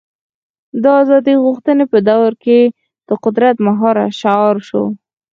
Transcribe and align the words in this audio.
د 0.83 0.83
ازادۍ 1.01 1.35
غوښتنې 1.45 1.85
په 1.91 1.97
دور 2.09 2.31
کې 2.43 2.59
د 3.09 3.11
قدرت 3.23 3.55
مهار 3.67 3.95
شعار 4.19 4.55
شو. 4.67 4.83